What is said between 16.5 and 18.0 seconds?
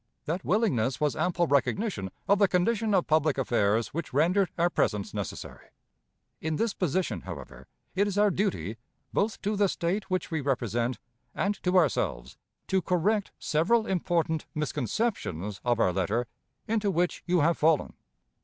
into which you have fallen.